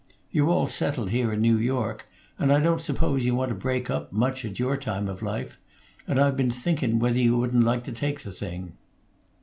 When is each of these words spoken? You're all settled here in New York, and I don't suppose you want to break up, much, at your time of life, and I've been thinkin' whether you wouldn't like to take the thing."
You're 0.31 0.49
all 0.49 0.65
settled 0.65 1.11
here 1.11 1.31
in 1.31 1.41
New 1.41 1.57
York, 1.59 2.07
and 2.39 2.51
I 2.51 2.59
don't 2.59 2.81
suppose 2.81 3.23
you 3.23 3.35
want 3.35 3.49
to 3.49 3.55
break 3.55 3.87
up, 3.87 4.11
much, 4.11 4.43
at 4.43 4.57
your 4.57 4.75
time 4.75 5.07
of 5.07 5.21
life, 5.21 5.59
and 6.07 6.17
I've 6.19 6.35
been 6.35 6.49
thinkin' 6.49 6.97
whether 6.97 7.19
you 7.19 7.37
wouldn't 7.37 7.63
like 7.63 7.83
to 7.83 7.91
take 7.91 8.21
the 8.23 8.31
thing." 8.31 8.75